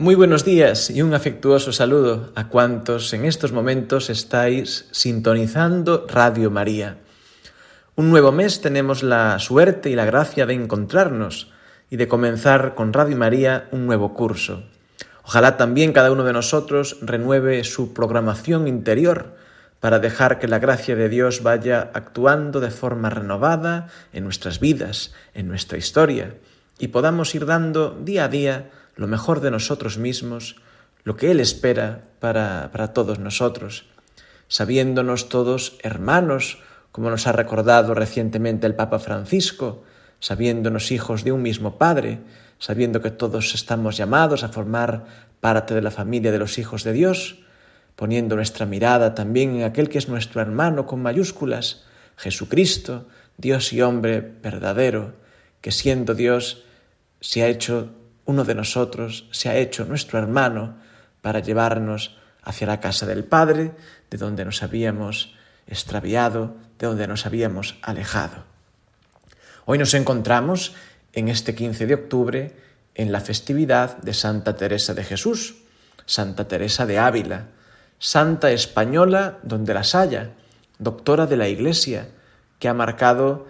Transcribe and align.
Muy 0.00 0.14
buenos 0.14 0.44
días 0.44 0.90
y 0.90 1.02
un 1.02 1.12
afectuoso 1.12 1.72
saludo 1.72 2.30
a 2.36 2.46
cuantos 2.46 3.12
en 3.14 3.24
estos 3.24 3.50
momentos 3.50 4.10
estáis 4.10 4.86
sintonizando 4.92 6.06
Radio 6.08 6.52
María. 6.52 6.98
Un 7.96 8.08
nuevo 8.08 8.30
mes 8.30 8.60
tenemos 8.60 9.02
la 9.02 9.40
suerte 9.40 9.90
y 9.90 9.96
la 9.96 10.04
gracia 10.04 10.46
de 10.46 10.54
encontrarnos 10.54 11.50
y 11.90 11.96
de 11.96 12.06
comenzar 12.06 12.76
con 12.76 12.92
Radio 12.92 13.16
María 13.16 13.66
un 13.72 13.86
nuevo 13.86 14.14
curso. 14.14 14.62
Ojalá 15.24 15.56
también 15.56 15.92
cada 15.92 16.12
uno 16.12 16.22
de 16.22 16.32
nosotros 16.32 16.98
renueve 17.02 17.64
su 17.64 17.92
programación 17.92 18.68
interior 18.68 19.34
para 19.80 19.98
dejar 19.98 20.38
que 20.38 20.46
la 20.46 20.60
gracia 20.60 20.94
de 20.94 21.08
Dios 21.08 21.42
vaya 21.42 21.90
actuando 21.92 22.60
de 22.60 22.70
forma 22.70 23.10
renovada 23.10 23.88
en 24.12 24.22
nuestras 24.22 24.60
vidas, 24.60 25.12
en 25.34 25.48
nuestra 25.48 25.76
historia, 25.76 26.36
y 26.78 26.88
podamos 26.88 27.34
ir 27.34 27.46
dando 27.46 27.98
día 28.00 28.26
a 28.26 28.28
día 28.28 28.70
lo 28.98 29.06
mejor 29.06 29.40
de 29.40 29.52
nosotros 29.52 29.96
mismos, 29.96 30.56
lo 31.04 31.16
que 31.16 31.30
Él 31.30 31.38
espera 31.38 32.02
para, 32.18 32.70
para 32.72 32.92
todos 32.92 33.20
nosotros, 33.20 33.86
sabiéndonos 34.48 35.28
todos 35.28 35.78
hermanos, 35.84 36.58
como 36.90 37.08
nos 37.08 37.28
ha 37.28 37.32
recordado 37.32 37.94
recientemente 37.94 38.66
el 38.66 38.74
Papa 38.74 38.98
Francisco, 38.98 39.84
sabiéndonos 40.18 40.90
hijos 40.90 41.22
de 41.22 41.30
un 41.30 41.42
mismo 41.42 41.78
Padre, 41.78 42.18
sabiendo 42.58 43.00
que 43.00 43.12
todos 43.12 43.54
estamos 43.54 43.96
llamados 43.96 44.42
a 44.42 44.48
formar 44.48 45.04
parte 45.38 45.74
de 45.74 45.82
la 45.82 45.92
familia 45.92 46.32
de 46.32 46.40
los 46.40 46.58
hijos 46.58 46.82
de 46.82 46.92
Dios, 46.92 47.38
poniendo 47.94 48.34
nuestra 48.34 48.66
mirada 48.66 49.14
también 49.14 49.54
en 49.54 49.62
aquel 49.62 49.88
que 49.88 49.98
es 49.98 50.08
nuestro 50.08 50.40
hermano 50.40 50.86
con 50.86 51.00
mayúsculas, 51.02 51.84
Jesucristo, 52.16 53.06
Dios 53.36 53.72
y 53.72 53.80
hombre 53.80 54.20
verdadero, 54.42 55.12
que 55.60 55.70
siendo 55.70 56.14
Dios 56.14 56.64
se 57.20 57.44
ha 57.44 57.46
hecho 57.46 57.92
uno 58.28 58.44
de 58.44 58.54
nosotros 58.54 59.26
se 59.30 59.48
ha 59.48 59.56
hecho 59.56 59.86
nuestro 59.86 60.18
hermano 60.18 60.76
para 61.22 61.40
llevarnos 61.40 62.14
hacia 62.42 62.66
la 62.66 62.78
casa 62.78 63.06
del 63.06 63.24
Padre, 63.24 63.72
de 64.10 64.18
donde 64.18 64.44
nos 64.44 64.62
habíamos 64.62 65.34
extraviado, 65.66 66.54
de 66.78 66.86
donde 66.88 67.08
nos 67.08 67.24
habíamos 67.24 67.78
alejado. 67.80 68.44
Hoy 69.64 69.78
nos 69.78 69.94
encontramos 69.94 70.74
en 71.14 71.30
este 71.30 71.54
15 71.54 71.86
de 71.86 71.94
octubre 71.94 72.56
en 72.94 73.12
la 73.12 73.20
festividad 73.20 73.96
de 73.96 74.12
Santa 74.12 74.56
Teresa 74.56 74.92
de 74.92 75.04
Jesús, 75.04 75.62
Santa 76.04 76.46
Teresa 76.46 76.84
de 76.84 76.98
Ávila, 76.98 77.46
santa 77.98 78.50
española 78.50 79.38
donde 79.42 79.72
las 79.72 79.94
haya, 79.94 80.32
doctora 80.78 81.24
de 81.26 81.38
la 81.38 81.48
Iglesia, 81.48 82.10
que 82.58 82.68
ha 82.68 82.74
marcado 82.74 83.46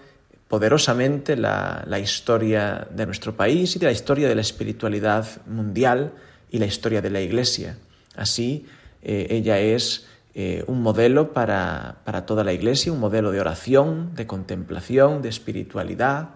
poderosamente 0.49 1.37
la, 1.37 1.99
historia 2.03 2.89
de 2.91 3.05
nuestro 3.05 3.37
país 3.37 3.77
y 3.77 3.79
de 3.79 3.87
la 3.87 3.93
historia 3.93 4.29
de 4.29 4.35
la 4.35 4.41
espiritualidad 4.41 5.27
mundial 5.47 6.15
y 6.51 6.59
la 6.59 6.67
historia 6.67 7.03
de 7.03 7.11
la 7.11 7.21
Iglesia. 7.21 7.77
Así, 8.17 8.67
eh, 9.03 9.27
ella 9.31 9.59
es 9.59 10.07
eh, 10.35 10.65
un 10.67 10.83
modelo 10.83 11.35
para, 11.35 11.99
para 12.05 12.25
toda 12.25 12.45
la 12.45 12.55
Iglesia, 12.55 12.93
un 12.93 13.01
modelo 13.01 13.31
de 13.31 13.41
oración, 13.41 14.15
de 14.15 14.27
contemplación, 14.27 15.21
de 15.21 15.29
espiritualidad. 15.29 16.31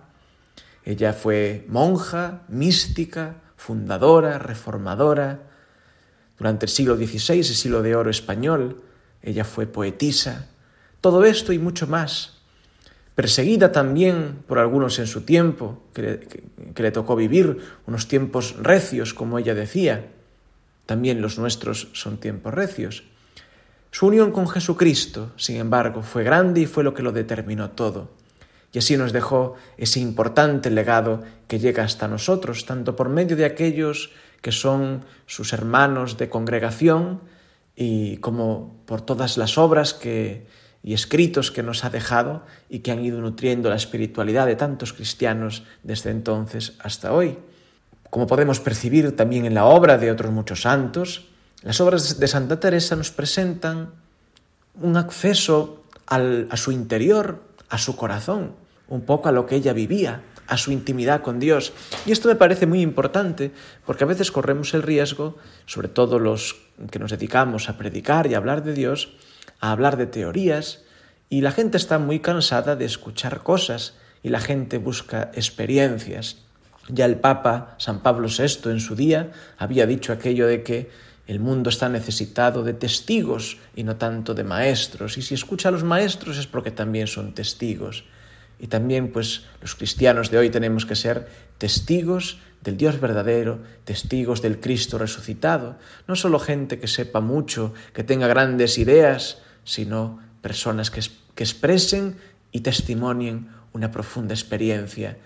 Ella 0.84 1.14
fue 1.14 1.64
monja, 1.68 2.42
mística, 2.48 3.36
fundadora, 3.56 4.38
reformadora. 4.38 5.40
Durante 6.36 6.66
el 6.66 6.70
siglo 6.70 6.96
XVI, 6.96 7.38
el 7.38 7.44
siglo 7.44 7.82
de 7.82 7.96
oro 7.96 8.10
español, 8.10 8.82
ella 9.22 9.44
fue 9.44 9.66
poetisa. 9.66 10.48
Todo 11.00 11.24
esto 11.24 11.52
y 11.52 11.58
mucho 11.58 11.86
más 11.86 12.41
perseguida 13.14 13.72
también 13.72 14.42
por 14.46 14.58
algunos 14.58 14.98
en 14.98 15.06
su 15.06 15.22
tiempo, 15.22 15.82
que 15.92 16.42
le, 16.74 16.90
tocó 16.90 17.16
vivir 17.16 17.58
unos 17.86 18.08
tiempos 18.08 18.56
recios, 18.58 19.14
como 19.14 19.38
ella 19.38 19.54
decía. 19.54 20.06
También 20.86 21.20
los 21.20 21.38
nuestros 21.38 21.88
son 21.92 22.18
tiempos 22.18 22.54
recios. 22.54 23.04
Su 23.90 24.06
unión 24.06 24.32
con 24.32 24.48
Jesucristo, 24.48 25.32
sin 25.36 25.56
embargo, 25.56 26.02
fue 26.02 26.24
grande 26.24 26.62
y 26.62 26.66
fue 26.66 26.84
lo 26.84 26.94
que 26.94 27.02
lo 27.02 27.12
determinó 27.12 27.70
todo. 27.70 28.10
Y 28.72 28.78
así 28.78 28.96
nos 28.96 29.12
dejó 29.12 29.54
ese 29.76 30.00
importante 30.00 30.70
legado 30.70 31.22
que 31.46 31.58
llega 31.58 31.84
hasta 31.84 32.08
nosotros, 32.08 32.64
tanto 32.64 32.96
por 32.96 33.10
medio 33.10 33.36
de 33.36 33.44
aquellos 33.44 34.12
que 34.40 34.50
son 34.50 35.04
sus 35.26 35.52
hermanos 35.52 36.16
de 36.16 36.30
congregación 36.30 37.20
y 37.76 38.16
como 38.16 38.82
por 38.86 39.02
todas 39.02 39.36
las 39.36 39.58
obras 39.58 39.92
que, 39.92 40.46
y 40.82 40.94
escritos 40.94 41.50
que 41.50 41.62
nos 41.62 41.84
ha 41.84 41.90
dejado 41.90 42.42
y 42.68 42.80
que 42.80 42.90
han 42.90 43.04
ido 43.04 43.20
nutriendo 43.20 43.70
la 43.70 43.76
espiritualidad 43.76 44.46
de 44.46 44.56
tantos 44.56 44.92
cristianos 44.92 45.62
desde 45.82 46.10
entonces 46.10 46.74
hasta 46.80 47.12
hoy. 47.12 47.38
Como 48.10 48.26
podemos 48.26 48.60
percibir 48.60 49.14
también 49.16 49.46
en 49.46 49.54
la 49.54 49.64
obra 49.64 49.96
de 49.96 50.10
otros 50.10 50.32
muchos 50.32 50.62
santos, 50.62 51.28
las 51.62 51.80
obras 51.80 52.18
de 52.18 52.28
Santa 52.28 52.58
Teresa 52.58 52.96
nos 52.96 53.10
presentan 53.10 53.90
un 54.80 54.96
acceso 54.96 55.84
a 56.06 56.56
su 56.56 56.72
interior, 56.72 57.42
a 57.68 57.78
su 57.78 57.96
corazón, 57.96 58.52
un 58.88 59.02
poco 59.02 59.28
a 59.28 59.32
lo 59.32 59.46
que 59.46 59.54
ella 59.54 59.72
vivía, 59.72 60.22
a 60.46 60.58
su 60.58 60.72
intimidad 60.72 61.22
con 61.22 61.38
Dios. 61.38 61.72
Y 62.04 62.12
esto 62.12 62.28
me 62.28 62.34
parece 62.34 62.66
muy 62.66 62.82
importante 62.82 63.52
porque 63.86 64.04
a 64.04 64.08
veces 64.08 64.30
corremos 64.30 64.74
el 64.74 64.82
riesgo, 64.82 65.38
sobre 65.64 65.88
todo 65.88 66.18
los 66.18 66.56
que 66.90 66.98
nos 66.98 67.12
dedicamos 67.12 67.68
a 67.68 67.78
predicar 67.78 68.26
y 68.26 68.34
a 68.34 68.38
hablar 68.38 68.62
de 68.62 68.74
Dios, 68.74 69.14
a 69.62 69.72
hablar 69.72 69.96
de 69.96 70.06
teorías 70.06 70.82
y 71.30 71.40
la 71.40 71.52
gente 71.52 71.78
está 71.78 71.98
muy 71.98 72.20
cansada 72.20 72.76
de 72.76 72.84
escuchar 72.84 73.42
cosas 73.42 73.94
y 74.22 74.28
la 74.28 74.40
gente 74.40 74.76
busca 74.76 75.30
experiencias. 75.34 76.42
Ya 76.88 77.06
el 77.06 77.16
Papa 77.16 77.76
San 77.78 78.02
Pablo 78.02 78.28
VI 78.28 78.70
en 78.70 78.80
su 78.80 78.96
día 78.96 79.30
había 79.56 79.86
dicho 79.86 80.12
aquello 80.12 80.46
de 80.46 80.62
que 80.62 80.90
el 81.28 81.38
mundo 81.38 81.70
está 81.70 81.88
necesitado 81.88 82.64
de 82.64 82.74
testigos 82.74 83.58
y 83.76 83.84
no 83.84 83.96
tanto 83.96 84.34
de 84.34 84.42
maestros. 84.42 85.16
Y 85.16 85.22
si 85.22 85.34
escucha 85.34 85.68
a 85.68 85.72
los 85.72 85.84
maestros 85.84 86.38
es 86.38 86.48
porque 86.48 86.72
también 86.72 87.06
son 87.06 87.32
testigos. 87.32 88.04
Y 88.58 88.66
también 88.66 89.12
pues 89.12 89.44
los 89.60 89.76
cristianos 89.76 90.30
de 90.30 90.38
hoy 90.38 90.50
tenemos 90.50 90.84
que 90.84 90.96
ser 90.96 91.28
testigos 91.58 92.40
del 92.62 92.76
Dios 92.76 93.00
verdadero, 93.00 93.60
testigos 93.84 94.42
del 94.42 94.60
Cristo 94.60 94.98
resucitado. 94.98 95.76
No 96.06 96.16
solo 96.16 96.38
gente 96.38 96.78
que 96.78 96.88
sepa 96.88 97.20
mucho, 97.20 97.74
que 97.92 98.04
tenga 98.04 98.26
grandes 98.26 98.78
ideas, 98.78 99.38
sino 99.64 100.20
personas 100.40 100.90
que, 100.90 101.00
que 101.34 101.44
expresen 101.44 102.16
y 102.50 102.60
testimonien 102.60 103.48
una 103.72 103.90
profunda 103.90 104.34
experiencia. 104.34 105.16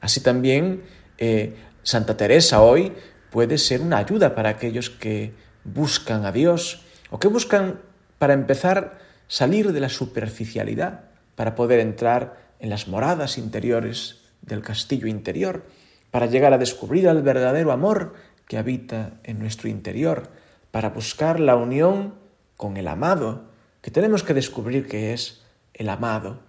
Así 0.00 0.20
también 0.20 0.82
eh, 1.18 1.54
Santa 1.82 2.16
Teresa 2.16 2.62
hoy 2.62 2.92
puede 3.30 3.58
ser 3.58 3.80
una 3.80 3.98
ayuda 3.98 4.34
para 4.34 4.50
aquellos 4.50 4.90
que 4.90 5.32
buscan 5.64 6.24
a 6.24 6.32
Dios 6.32 6.84
o 7.10 7.18
que 7.18 7.28
buscan, 7.28 7.80
para 8.18 8.34
empezar, 8.34 8.98
salir 9.26 9.72
de 9.72 9.80
la 9.80 9.88
superficialidad 9.88 11.04
para 11.34 11.54
poder 11.54 11.80
entrar 11.80 12.48
en 12.60 12.70
las 12.70 12.88
moradas 12.88 13.38
interiores 13.38 14.22
del 14.42 14.62
castillo 14.62 15.06
interior, 15.06 15.64
para 16.10 16.26
llegar 16.26 16.52
a 16.52 16.58
descubrir 16.58 17.08
al 17.08 17.22
verdadero 17.22 17.70
amor 17.72 18.14
que 18.46 18.58
habita 18.58 19.20
en 19.24 19.38
nuestro 19.38 19.68
interior, 19.68 20.28
para 20.70 20.90
buscar 20.90 21.38
la 21.38 21.56
unión 21.56 22.14
con 22.58 22.76
el 22.76 22.88
amado, 22.88 23.44
que 23.80 23.90
tenemos 23.90 24.22
que 24.22 24.34
descubrir 24.34 24.86
que 24.86 25.14
es 25.14 25.40
el 25.72 25.88
amado, 25.88 26.40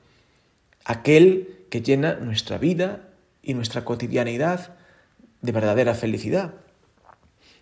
aquel 0.84 1.66
que 1.70 1.82
llena 1.82 2.16
nuestra 2.16 2.58
vida 2.58 3.08
y 3.42 3.54
nuestra 3.54 3.86
cotidianidad 3.86 4.76
de 5.42 5.52
verdadera 5.52 5.94
felicidad. 5.94 6.56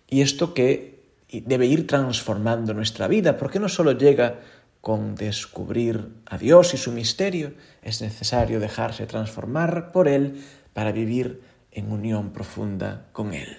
Y 0.08 0.22
esto 0.22 0.54
que 0.54 0.98
debe 1.30 1.66
ir 1.66 1.86
transformando 1.86 2.72
nuestra 2.72 3.06
vida, 3.06 3.36
porque 3.36 3.60
no 3.60 3.68
solo 3.68 3.92
llega 3.92 4.40
con 4.80 5.14
descubrir 5.14 6.08
a 6.24 6.38
Dios 6.38 6.72
y 6.72 6.78
su 6.78 6.90
misterio, 6.90 7.52
es 7.82 8.00
necesario 8.00 8.60
dejarse 8.60 9.06
transformar 9.06 9.92
por 9.92 10.08
Él 10.08 10.42
para 10.72 10.90
vivir 10.92 11.42
en 11.70 11.92
unión 11.92 12.32
profunda 12.32 13.08
con 13.12 13.34
Él. 13.34 13.58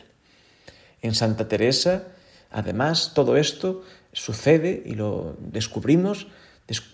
En 1.01 1.13
Santa 1.13 1.47
Teresa, 1.47 2.07
además, 2.49 3.11
todo 3.13 3.37
esto 3.37 3.83
sucede 4.13 4.83
y 4.85 4.95
lo 4.95 5.37
descubrimos 5.39 6.27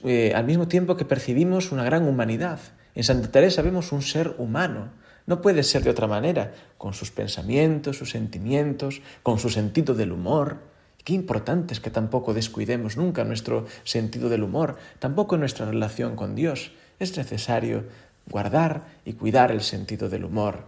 eh, 0.03 0.33
al 0.35 0.45
mismo 0.45 0.67
tiempo 0.67 0.95
que 0.95 1.05
percibimos 1.05 1.71
una 1.71 1.83
gran 1.83 2.07
humanidad. 2.07 2.59
En 2.93 3.03
Santa 3.03 3.29
Teresa 3.29 3.61
vemos 3.61 3.91
un 3.91 4.01
ser 4.01 4.35
humano. 4.37 4.89
No 5.25 5.41
puede 5.41 5.63
ser 5.63 5.83
de 5.83 5.89
otra 5.89 6.07
manera, 6.07 6.53
con 6.77 6.93
sus 6.93 7.11
pensamientos, 7.11 7.97
sus 7.97 8.11
sentimientos, 8.11 9.01
con 9.23 9.39
su 9.39 9.49
sentido 9.49 9.95
del 9.95 10.11
humor. 10.11 10.59
Qué 11.03 11.13
importante 11.13 11.73
es 11.73 11.79
que 11.79 11.89
tampoco 11.89 12.33
descuidemos 12.33 12.95
nunca 12.95 13.23
nuestro 13.23 13.65
sentido 13.83 14.29
del 14.29 14.43
humor, 14.43 14.77
tampoco 14.99 15.37
nuestra 15.37 15.65
relación 15.65 16.15
con 16.15 16.35
Dios. 16.35 16.71
Es 16.99 17.17
necesario 17.17 17.85
guardar 18.29 18.83
y 19.03 19.13
cuidar 19.13 19.51
el 19.51 19.61
sentido 19.61 20.09
del 20.09 20.25
humor. 20.25 20.63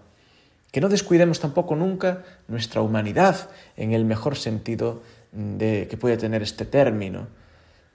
Que 0.71 0.81
no 0.81 0.89
descuidemos 0.89 1.39
tampoco 1.39 1.75
nunca 1.75 2.23
nuestra 2.47 2.81
humanidad 2.81 3.49
en 3.77 3.93
el 3.93 4.05
mejor 4.05 4.35
sentido 4.35 5.01
de, 5.31 5.87
que 5.89 5.97
puede 5.97 6.17
tener 6.17 6.41
este 6.41 6.65
término, 6.65 7.27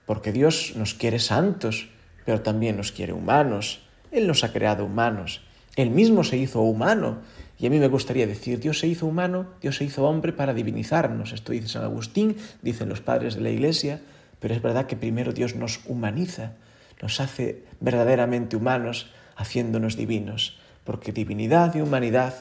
porque 0.05 0.31
Dios 0.31 0.73
nos 0.75 0.93
quiere 0.93 1.19
santos, 1.19 1.89
pero 2.25 2.41
también 2.41 2.77
nos 2.77 2.91
quiere 2.91 3.13
humanos. 3.13 3.81
Él 4.11 4.27
nos 4.27 4.43
ha 4.43 4.51
creado 4.51 4.85
humanos. 4.85 5.41
Él 5.75 5.89
mismo 5.89 6.23
se 6.23 6.37
hizo 6.37 6.61
humano. 6.61 7.19
Y 7.59 7.67
a 7.67 7.69
mí 7.69 7.79
me 7.79 7.87
gustaría 7.87 8.27
decir, 8.27 8.59
Dios 8.59 8.79
se 8.79 8.87
hizo 8.87 9.05
humano, 9.05 9.47
Dios 9.61 9.77
se 9.77 9.85
hizo 9.85 10.03
hombre 10.03 10.33
para 10.33 10.53
divinizarnos. 10.53 11.31
Esto 11.31 11.53
dice 11.53 11.67
San 11.67 11.83
Agustín, 11.83 12.35
dicen 12.61 12.89
los 12.89 13.01
padres 13.01 13.35
de 13.35 13.41
la 13.41 13.49
Iglesia, 13.49 14.01
pero 14.39 14.53
es 14.53 14.61
verdad 14.61 14.87
que 14.87 14.97
primero 14.97 15.31
Dios 15.31 15.55
nos 15.55 15.79
humaniza, 15.85 16.53
nos 17.01 17.19
hace 17.19 17.63
verdaderamente 17.79 18.55
humanos, 18.55 19.11
haciéndonos 19.35 19.95
divinos, 19.95 20.59
porque 20.83 21.13
divinidad 21.13 21.73
y 21.75 21.81
humanidad, 21.81 22.33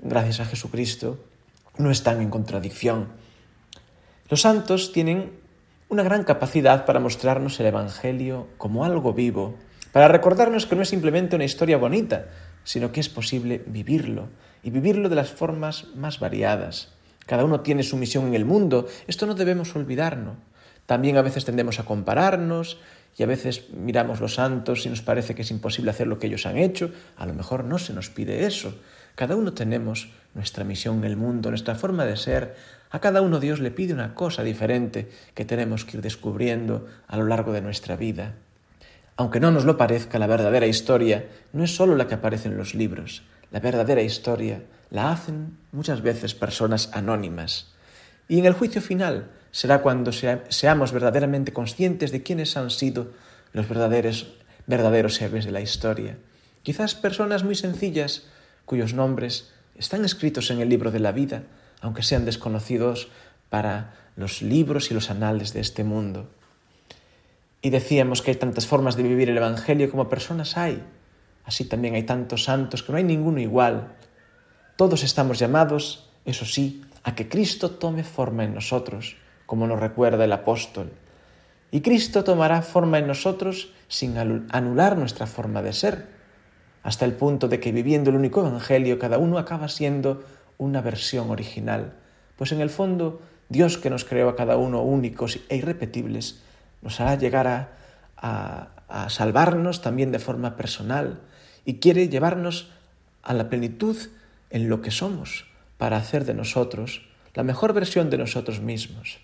gracias 0.00 0.40
a 0.40 0.46
Jesucristo, 0.46 1.24
no 1.78 1.90
están 1.90 2.20
en 2.20 2.30
contradicción. 2.30 3.08
Los 4.32 4.40
santos 4.40 4.92
tienen 4.92 5.30
una 5.90 6.02
gran 6.02 6.24
capacidad 6.24 6.86
para 6.86 7.00
mostrarnos 7.00 7.60
el 7.60 7.66
Evangelio 7.66 8.48
como 8.56 8.86
algo 8.86 9.12
vivo, 9.12 9.56
para 9.92 10.08
recordarnos 10.08 10.64
que 10.64 10.74
no 10.74 10.80
es 10.80 10.88
simplemente 10.88 11.36
una 11.36 11.44
historia 11.44 11.76
bonita, 11.76 12.28
sino 12.64 12.92
que 12.92 13.00
es 13.00 13.10
posible 13.10 13.62
vivirlo, 13.66 14.30
y 14.62 14.70
vivirlo 14.70 15.10
de 15.10 15.16
las 15.16 15.30
formas 15.30 15.88
más 15.96 16.18
variadas. 16.18 16.94
Cada 17.26 17.44
uno 17.44 17.60
tiene 17.60 17.82
su 17.82 17.98
misión 17.98 18.26
en 18.26 18.32
el 18.32 18.46
mundo, 18.46 18.86
esto 19.06 19.26
no 19.26 19.34
debemos 19.34 19.76
olvidarnos. 19.76 20.36
También 20.86 21.18
a 21.18 21.22
veces 21.22 21.44
tendemos 21.44 21.78
a 21.78 21.84
compararnos 21.84 22.78
y 23.18 23.24
a 23.24 23.26
veces 23.26 23.68
miramos 23.74 24.22
los 24.22 24.36
santos 24.36 24.86
y 24.86 24.88
nos 24.88 25.02
parece 25.02 25.34
que 25.34 25.42
es 25.42 25.50
imposible 25.50 25.90
hacer 25.90 26.06
lo 26.06 26.18
que 26.18 26.28
ellos 26.28 26.46
han 26.46 26.56
hecho. 26.56 26.90
A 27.18 27.26
lo 27.26 27.34
mejor 27.34 27.64
no 27.64 27.78
se 27.78 27.92
nos 27.92 28.08
pide 28.08 28.46
eso. 28.46 28.74
Cada 29.14 29.36
uno 29.36 29.52
tenemos 29.52 30.10
nuestra 30.32 30.64
misión 30.64 30.98
en 30.98 31.04
el 31.04 31.18
mundo, 31.18 31.50
nuestra 31.50 31.74
forma 31.74 32.06
de 32.06 32.16
ser. 32.16 32.56
A 32.92 33.00
cada 33.00 33.22
uno 33.22 33.40
Dios 33.40 33.58
le 33.58 33.70
pide 33.70 33.94
una 33.94 34.14
cosa 34.14 34.42
diferente 34.42 35.08
que 35.34 35.46
tenemos 35.46 35.86
que 35.86 35.96
ir 35.96 36.02
descubriendo 36.02 36.86
a 37.08 37.16
lo 37.16 37.24
largo 37.24 37.52
de 37.52 37.62
nuestra 37.62 37.96
vida. 37.96 38.34
Aunque 39.16 39.40
no 39.40 39.50
nos 39.50 39.64
lo 39.64 39.78
parezca, 39.78 40.18
la 40.18 40.26
verdadera 40.26 40.66
historia 40.66 41.24
no 41.54 41.64
es 41.64 41.74
solo 41.74 41.96
la 41.96 42.06
que 42.06 42.16
aparece 42.16 42.48
en 42.48 42.58
los 42.58 42.74
libros. 42.74 43.22
La 43.50 43.60
verdadera 43.60 44.02
historia 44.02 44.62
la 44.90 45.10
hacen 45.10 45.56
muchas 45.72 46.02
veces 46.02 46.34
personas 46.34 46.90
anónimas. 46.92 47.72
Y 48.28 48.38
en 48.38 48.44
el 48.44 48.52
juicio 48.52 48.82
final 48.82 49.30
será 49.52 49.80
cuando 49.80 50.12
seamos 50.12 50.92
verdaderamente 50.92 51.54
conscientes 51.54 52.12
de 52.12 52.22
quiénes 52.22 52.58
han 52.58 52.68
sido 52.68 53.12
los 53.54 53.66
verdaderos, 53.70 54.34
verdaderos 54.66 55.18
héroes 55.22 55.46
de 55.46 55.52
la 55.52 55.62
historia. 55.62 56.18
Quizás 56.62 56.94
personas 56.94 57.42
muy 57.42 57.54
sencillas 57.54 58.24
cuyos 58.66 58.92
nombres 58.92 59.50
están 59.76 60.04
escritos 60.04 60.50
en 60.50 60.60
el 60.60 60.68
libro 60.68 60.90
de 60.90 61.00
la 61.00 61.12
vida, 61.12 61.44
aunque 61.82 62.02
sean 62.02 62.24
desconocidos 62.24 63.08
para 63.50 63.94
los 64.16 64.40
libros 64.40 64.90
y 64.90 64.94
los 64.94 65.10
anales 65.10 65.52
de 65.52 65.60
este 65.60 65.84
mundo. 65.84 66.30
Y 67.60 67.70
decíamos 67.70 68.22
que 68.22 68.30
hay 68.30 68.36
tantas 68.36 68.66
formas 68.66 68.96
de 68.96 69.02
vivir 69.02 69.28
el 69.28 69.36
Evangelio 69.36 69.90
como 69.90 70.08
personas 70.08 70.56
hay. 70.56 70.82
Así 71.44 71.64
también 71.64 71.94
hay 71.94 72.04
tantos 72.04 72.44
santos 72.44 72.82
que 72.82 72.92
no 72.92 72.98
hay 72.98 73.04
ninguno 73.04 73.40
igual. 73.40 73.94
Todos 74.76 75.02
estamos 75.02 75.38
llamados, 75.38 76.08
eso 76.24 76.44
sí, 76.44 76.84
a 77.02 77.14
que 77.14 77.28
Cristo 77.28 77.72
tome 77.72 78.04
forma 78.04 78.44
en 78.44 78.54
nosotros, 78.54 79.16
como 79.46 79.66
nos 79.66 79.80
recuerda 79.80 80.24
el 80.24 80.32
apóstol. 80.32 80.92
Y 81.70 81.80
Cristo 81.80 82.22
tomará 82.22 82.62
forma 82.62 82.98
en 82.98 83.06
nosotros 83.06 83.72
sin 83.88 84.16
anular 84.18 84.96
nuestra 84.96 85.26
forma 85.26 85.62
de 85.62 85.72
ser, 85.72 86.06
hasta 86.82 87.04
el 87.04 87.14
punto 87.14 87.48
de 87.48 87.60
que 87.60 87.72
viviendo 87.72 88.10
el 88.10 88.16
único 88.16 88.40
Evangelio 88.40 88.98
cada 88.98 89.18
uno 89.18 89.38
acaba 89.38 89.68
siendo 89.68 90.24
una 90.62 90.80
versión 90.80 91.30
original, 91.30 91.94
pues 92.36 92.52
en 92.52 92.60
el 92.60 92.70
fondo 92.70 93.20
Dios 93.48 93.76
que 93.76 93.90
nos 93.90 94.04
creó 94.04 94.28
a 94.28 94.36
cada 94.36 94.56
uno 94.56 94.82
únicos 94.82 95.38
e 95.48 95.56
irrepetibles, 95.56 96.40
nos 96.80 97.00
hará 97.00 97.16
llegar 97.16 97.46
a, 98.16 99.08
salvarnos 99.08 99.80
también 99.80 100.12
de 100.12 100.18
forma 100.18 100.56
personal 100.56 101.20
y 101.64 101.80
quiere 101.80 102.08
llevarnos 102.08 102.70
a 103.22 103.32
la 103.32 103.48
plenitud 103.48 103.96
en 104.50 104.68
lo 104.68 104.82
que 104.82 104.90
somos, 104.90 105.46
para 105.78 105.96
hacer 105.96 106.24
de 106.24 106.34
nosotros 106.34 107.08
la 107.34 107.42
mejor 107.42 107.72
versión 107.72 108.10
de 108.10 108.18
nosotros 108.18 108.60
mismos. 108.60 109.18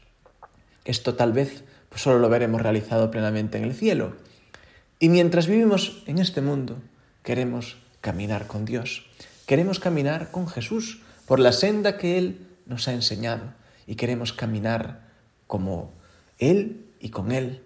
Esto 0.84 1.14
tal 1.14 1.32
vez 1.32 1.64
pues 1.91 2.02
solo 2.02 2.19
lo 2.19 2.29
veremos 2.29 2.62
realizado 2.62 3.11
plenamente 3.11 3.58
en 3.58 3.64
el 3.64 3.75
cielo. 3.75 4.17
Y 4.99 5.11
mientras 5.11 5.46
vivimos 5.46 6.02
en 6.06 6.19
este 6.19 6.41
mundo, 6.41 6.79
queremos 7.23 7.76
caminar 8.00 8.46
con 8.46 8.64
Dios, 8.64 9.06
queremos 9.46 9.79
caminar 9.79 10.31
con 10.31 10.49
Jesús 10.49 11.02
por 11.28 11.38
la 11.38 11.52
senda 11.52 11.96
que 11.96 12.19
Él 12.19 12.48
nos 12.66 12.88
ha 12.88 12.92
enseñado 12.92 13.52
y 13.86 13.94
queremos 13.94 14.32
caminar 14.32 15.08
como 15.46 15.92
Él 16.38 16.86
y 16.98 17.10
con 17.10 17.30
Él. 17.30 17.62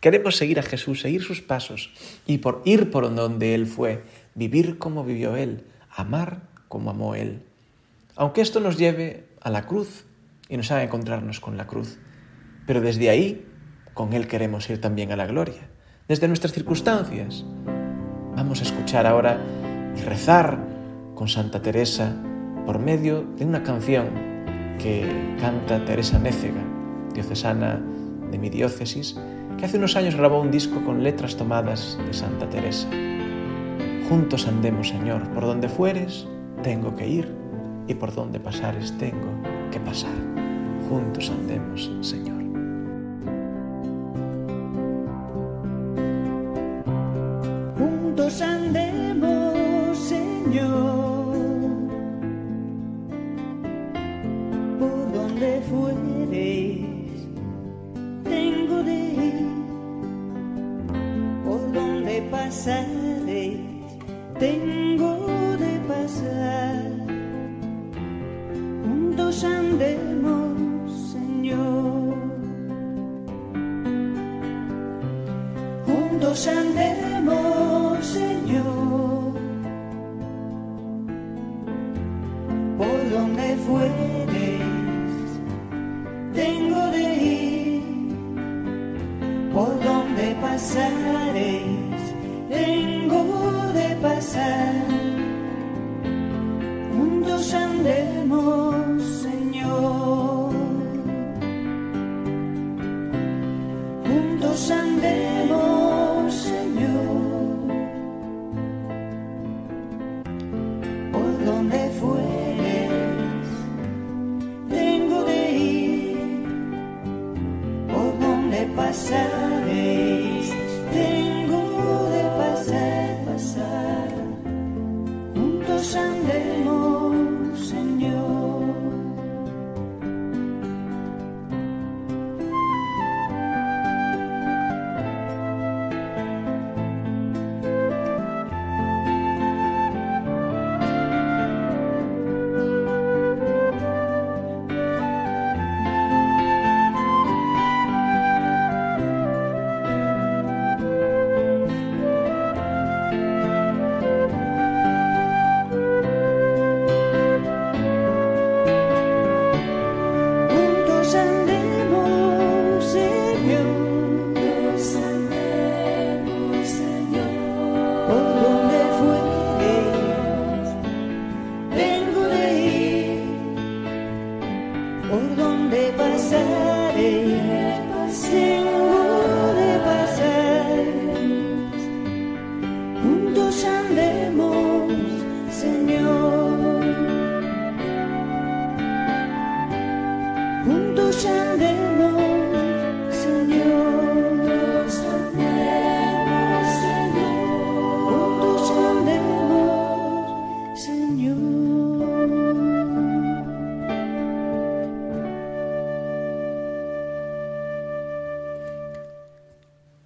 Queremos 0.00 0.36
seguir 0.36 0.58
a 0.58 0.62
Jesús, 0.64 1.00
seguir 1.00 1.22
sus 1.22 1.42
pasos 1.42 1.92
y 2.26 2.38
por 2.38 2.62
ir 2.64 2.90
por 2.90 3.14
donde 3.14 3.54
Él 3.54 3.66
fue, 3.66 4.02
vivir 4.34 4.78
como 4.78 5.04
vivió 5.04 5.36
Él, 5.36 5.64
amar 5.90 6.42
como 6.68 6.90
amó 6.90 7.14
Él 7.14 7.42
aunque 8.18 8.40
esto 8.40 8.58
nos 8.58 8.76
lleve 8.76 9.28
a 9.40 9.48
la 9.48 9.64
cruz 9.64 10.04
y 10.48 10.56
nos 10.56 10.70
haga 10.72 10.82
encontrarnos 10.82 11.38
con 11.38 11.56
la 11.56 11.68
cruz. 11.68 11.98
Pero 12.66 12.80
desde 12.80 13.10
ahí, 13.10 13.46
con 13.94 14.12
Él 14.12 14.26
queremos 14.26 14.68
ir 14.68 14.80
también 14.80 15.12
a 15.12 15.16
la 15.16 15.26
gloria, 15.26 15.68
desde 16.08 16.26
nuestras 16.26 16.52
circunstancias. 16.52 17.44
Vamos 18.34 18.60
a 18.60 18.64
escuchar 18.64 19.06
ahora 19.06 19.40
y 19.96 20.00
rezar 20.00 20.58
con 21.14 21.28
Santa 21.28 21.62
Teresa 21.62 22.16
por 22.68 22.78
medio 22.78 23.24
de 23.38 23.46
una 23.46 23.62
canción 23.62 24.10
que 24.78 25.34
canta 25.40 25.86
Teresa 25.86 26.18
Nécega, 26.18 26.62
diocesana 27.14 27.80
de 28.30 28.36
mi 28.36 28.50
diócesis, 28.50 29.18
que 29.56 29.64
hace 29.64 29.78
unos 29.78 29.96
años 29.96 30.16
grabó 30.16 30.42
un 30.42 30.50
disco 30.50 30.84
con 30.84 31.02
letras 31.02 31.34
tomadas 31.38 31.98
de 32.06 32.12
Santa 32.12 32.46
Teresa. 32.50 32.86
Juntos 34.10 34.46
andemos, 34.46 34.90
Señor, 34.90 35.30
por 35.30 35.46
donde 35.46 35.70
fueres, 35.70 36.28
tengo 36.62 36.94
que 36.94 37.08
ir 37.08 37.34
y 37.86 37.94
por 37.94 38.14
donde 38.14 38.38
pasares 38.38 38.92
tengo 38.98 39.30
que 39.72 39.80
pasar. 39.80 40.12
Juntos 40.90 41.30
andemos, 41.30 41.90
Señor. 42.02 42.37
Donde 62.64 63.07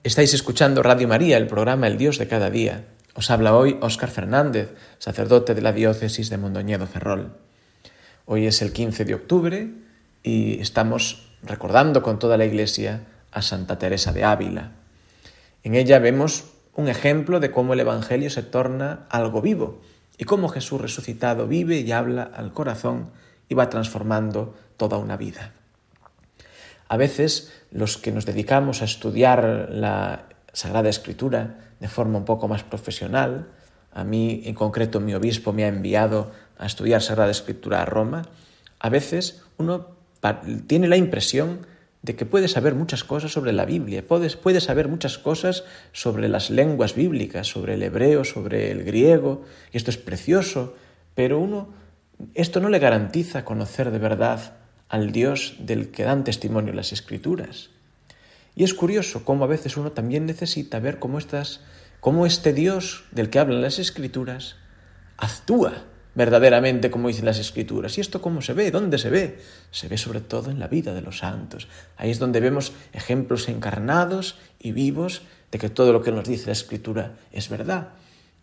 Estáis 0.04 0.34
escuchando 0.34 0.82
Radio 0.82 1.06
María, 1.06 1.36
el 1.36 1.46
programa 1.46 1.86
El 1.86 1.96
Dios 1.96 2.18
de 2.18 2.26
cada 2.26 2.50
día. 2.50 2.86
Os 3.14 3.30
habla 3.30 3.54
hoy 3.54 3.78
Óscar 3.80 4.10
Fernández, 4.10 4.74
sacerdote 4.98 5.54
de 5.54 5.62
la 5.62 5.72
diócesis 5.72 6.28
de 6.28 6.38
Mondoñedo 6.38 6.88
Ferrol. 6.88 7.36
Hoy 8.26 8.48
es 8.48 8.62
el 8.62 8.72
15 8.72 9.04
de 9.04 9.14
octubre 9.14 9.70
y 10.24 10.60
estamos 10.60 11.28
recordando 11.44 12.02
con 12.02 12.18
toda 12.18 12.36
la 12.36 12.44
Iglesia 12.44 13.04
a 13.30 13.42
Santa 13.42 13.78
Teresa 13.78 14.12
de 14.12 14.24
Ávila. 14.24 14.72
En 15.62 15.76
ella 15.76 16.00
vemos 16.00 16.46
un 16.74 16.88
ejemplo 16.88 17.38
de 17.38 17.52
cómo 17.52 17.74
el 17.74 17.78
Evangelio 17.78 18.28
se 18.28 18.42
torna 18.42 19.06
algo 19.08 19.40
vivo 19.40 19.82
y 20.18 20.24
cómo 20.24 20.48
Jesús 20.48 20.80
resucitado 20.80 21.46
vive 21.46 21.78
y 21.78 21.92
habla 21.92 22.24
al 22.24 22.52
corazón 22.52 23.10
y 23.48 23.54
va 23.54 23.70
transformando 23.70 24.56
toda 24.76 24.98
una 24.98 25.16
vida. 25.16 25.52
A 26.92 26.98
veces 26.98 27.50
los 27.70 27.96
que 27.96 28.12
nos 28.12 28.26
dedicamos 28.26 28.82
a 28.82 28.84
estudiar 28.84 29.70
la 29.70 30.28
Sagrada 30.52 30.90
Escritura 30.90 31.56
de 31.80 31.88
forma 31.88 32.18
un 32.18 32.26
poco 32.26 32.48
más 32.48 32.64
profesional, 32.64 33.48
a 33.94 34.04
mí 34.04 34.42
en 34.44 34.54
concreto 34.54 35.00
mi 35.00 35.14
obispo 35.14 35.54
me 35.54 35.64
ha 35.64 35.68
enviado 35.68 36.32
a 36.58 36.66
estudiar 36.66 37.00
Sagrada 37.00 37.30
Escritura 37.30 37.80
a 37.80 37.86
Roma, 37.86 38.28
a 38.78 38.90
veces 38.90 39.42
uno 39.56 39.86
tiene 40.66 40.86
la 40.86 40.98
impresión 40.98 41.66
de 42.02 42.14
que 42.14 42.26
puede 42.26 42.46
saber 42.46 42.74
muchas 42.74 43.04
cosas 43.04 43.32
sobre 43.32 43.54
la 43.54 43.64
Biblia, 43.64 44.06
puedes- 44.06 44.36
puede 44.36 44.60
saber 44.60 44.88
muchas 44.88 45.16
cosas 45.16 45.64
sobre 45.92 46.28
las 46.28 46.50
lenguas 46.50 46.94
bíblicas, 46.94 47.46
sobre 47.46 47.72
el 47.72 47.82
hebreo, 47.84 48.22
sobre 48.22 48.70
el 48.70 48.84
griego, 48.84 49.44
y 49.72 49.78
esto 49.78 49.90
es 49.90 49.96
precioso, 49.96 50.74
pero 51.14 51.38
uno, 51.38 51.70
esto 52.34 52.60
no 52.60 52.68
le 52.68 52.78
garantiza 52.80 53.46
conocer 53.46 53.90
de 53.90 53.98
verdad 53.98 54.56
al 54.92 55.10
Dios 55.10 55.54
del 55.58 55.90
que 55.90 56.04
dan 56.04 56.22
testimonio 56.22 56.74
las 56.74 56.92
Escrituras. 56.92 57.70
Y 58.54 58.62
es 58.62 58.74
curioso 58.74 59.24
cómo 59.24 59.44
a 59.44 59.48
veces 59.48 59.78
uno 59.78 59.92
también 59.92 60.26
necesita 60.26 60.80
ver 60.80 60.98
cómo, 60.98 61.18
estas, 61.18 61.60
cómo 62.00 62.26
este 62.26 62.52
Dios 62.52 63.04
del 63.10 63.30
que 63.30 63.38
hablan 63.38 63.62
las 63.62 63.78
Escrituras 63.78 64.56
actúa 65.16 65.84
verdaderamente 66.14 66.90
como 66.90 67.08
dicen 67.08 67.24
las 67.24 67.38
Escrituras. 67.38 67.96
¿Y 67.96 68.02
esto 68.02 68.20
cómo 68.20 68.42
se 68.42 68.52
ve? 68.52 68.70
¿Dónde 68.70 68.98
se 68.98 69.08
ve? 69.08 69.38
Se 69.70 69.88
ve 69.88 69.96
sobre 69.96 70.20
todo 70.20 70.50
en 70.50 70.58
la 70.58 70.68
vida 70.68 70.92
de 70.92 71.00
los 71.00 71.18
santos. 71.18 71.68
Ahí 71.96 72.10
es 72.10 72.18
donde 72.18 72.40
vemos 72.40 72.74
ejemplos 72.92 73.48
encarnados 73.48 74.36
y 74.60 74.72
vivos 74.72 75.22
de 75.50 75.58
que 75.58 75.70
todo 75.70 75.94
lo 75.94 76.02
que 76.02 76.12
nos 76.12 76.28
dice 76.28 76.48
la 76.48 76.52
Escritura 76.52 77.14
es 77.32 77.48
verdad. 77.48 77.88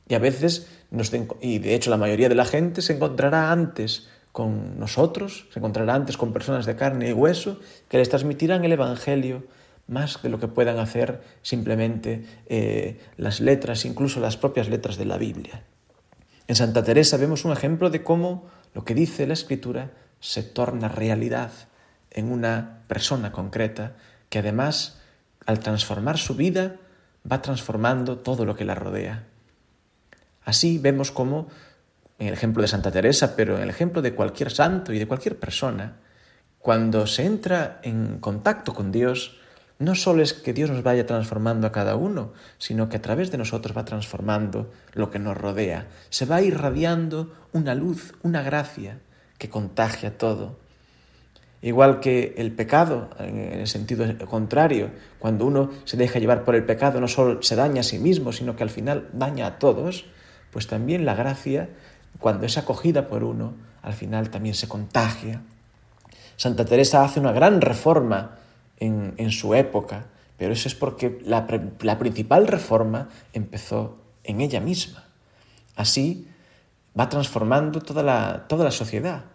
Y 0.08 0.16
a 0.16 0.20
veces, 0.20 0.66
nos 0.90 1.12
y 1.42 1.60
de 1.60 1.76
hecho 1.76 1.92
la 1.92 1.98
mayoría 1.98 2.28
de 2.28 2.34
la 2.34 2.46
gente 2.46 2.82
se 2.82 2.94
encontrará 2.94 3.52
antes 3.52 4.08
con 4.32 4.80
nosotros, 4.80 5.48
se 5.52 5.60
encontrará 5.60 5.96
antes 5.96 6.18
con 6.18 6.34
personas 6.34 6.66
de 6.66 6.76
carne 6.76 7.10
y 7.10 7.14
hueso 7.14 7.60
que 7.88 7.98
les 7.98 8.10
transmitirán 8.10 8.64
el 8.64 8.72
Evangelio 8.72 9.44
más 9.88 10.22
de 10.22 10.30
lo 10.30 10.40
que 10.40 10.48
puedan 10.48 10.78
hacer 10.78 11.22
simplemente 11.42 12.26
eh, 12.46 13.00
las 13.18 13.40
letras, 13.40 13.86
incluso 13.86 14.20
las 14.20 14.38
propias 14.38 14.70
letras 14.70 14.98
de 14.98 15.06
la 15.06 15.18
Biblia. 15.18 15.64
En 16.48 16.56
Santa 16.56 16.84
Teresa 16.84 17.18
vemos 17.18 17.44
un 17.44 17.52
ejemplo 17.52 17.90
de 17.90 18.04
cómo 18.04 18.46
lo 18.74 18.86
que 18.86 18.94
dice 18.94 19.28
la 19.28 19.34
Escritura 19.34 19.92
se 20.20 20.44
torna 20.44 20.90
realidad 20.90 21.52
en 22.12 22.32
una 22.32 22.84
persona 22.88 23.32
concreta 23.32 23.96
que 24.30 24.40
además, 24.40 25.00
al 25.46 25.60
transformar 25.60 26.18
su 26.18 26.36
vida, 26.36 26.76
va 27.30 27.42
transformando 27.42 28.20
todo 28.20 28.46
lo 28.46 28.56
que 28.56 28.66
la 28.66 28.76
rodea. 28.76 29.26
Así 30.44 30.78
vemos 30.78 31.12
cómo, 31.12 31.48
en 32.20 32.28
el 32.28 32.34
ejemplo 32.34 32.62
de 32.62 32.68
Santa 32.68 32.92
Teresa, 32.92 33.36
pero 33.36 33.56
en 33.58 33.64
el 33.64 33.70
ejemplo 33.70 34.02
de 34.02 34.14
cualquier 34.14 34.52
santo 34.52 34.94
y 34.94 35.00
de 35.00 35.08
cualquier 35.08 35.40
persona, 35.40 35.98
cuando 36.60 37.08
se 37.08 37.26
entra 37.26 37.80
en 37.84 38.20
contacto 38.20 38.74
con 38.74 38.92
Dios, 38.92 39.40
no 39.80 39.96
solo 39.96 40.22
es 40.22 40.34
que 40.34 40.52
Dios 40.52 40.70
nos 40.70 40.84
vaya 40.84 41.06
transformando 41.06 41.66
a 41.66 41.72
cada 41.72 41.96
uno, 41.96 42.34
sino 42.58 42.90
que 42.90 42.98
a 42.98 43.02
través 43.02 43.32
de 43.32 43.38
nosotros 43.38 43.76
va 43.76 43.86
transformando 43.86 44.70
lo 44.94 45.10
que 45.10 45.20
nos 45.20 45.38
rodea. 45.38 45.88
Se 46.10 46.26
va 46.26 46.42
irradiando 46.42 47.34
una 47.54 47.76
luz, 47.76 48.14
una 48.22 48.44
gracia 48.44 49.00
que 49.38 49.50
contagia 49.50 50.18
todo. 50.18 50.60
Igual 51.62 52.02
que 52.02 52.36
el 52.38 52.52
pecado, 52.52 53.10
en 53.20 53.38
el 53.38 53.68
sentido 53.68 54.06
contrario, 54.28 54.92
cuando 55.18 55.46
uno 55.46 55.72
se 55.86 55.96
deja 55.96 56.20
llevar 56.20 56.44
por 56.44 56.56
el 56.56 56.66
pecado, 56.66 57.00
no 57.00 57.08
solo 57.08 57.42
se 57.42 57.56
daña 57.56 57.82
a 57.82 57.84
sí 57.84 58.00
mismo, 58.00 58.34
sino 58.34 58.58
que 58.58 58.64
al 58.64 58.70
final 58.70 59.08
daña 59.14 59.48
a 59.48 59.60
todos, 59.60 60.06
pues 60.52 60.68
también 60.68 61.06
la 61.06 61.16
gracia, 61.16 61.70
cuando 62.18 62.46
es 62.46 62.58
acogida 62.58 63.08
por 63.08 63.24
uno, 63.24 63.54
al 63.82 63.94
final 63.94 64.30
también 64.30 64.56
se 64.56 64.68
contagia. 64.68 65.42
Santa 66.36 66.66
Teresa 66.66 67.04
hace 67.04 67.20
una 67.20 67.32
gran 67.32 67.62
reforma 67.62 68.38
en, 68.78 69.14
en 69.18 69.32
su 69.32 69.54
época, 69.54 70.06
pero 70.38 70.54
eso 70.54 70.68
es 70.68 70.76
porque 70.76 71.20
la, 71.26 71.48
la 71.82 72.00
principal 72.00 72.48
reforma 72.48 73.10
empezó 73.34 73.98
en 74.24 74.42
ella 74.42 74.60
misma. 74.60 75.06
Así 75.76 76.28
va 76.98 77.10
transformando 77.10 77.82
toda 77.82 78.04
la, 78.04 78.46
toda 78.48 78.64
la 78.64 78.72
sociedad. 78.72 79.26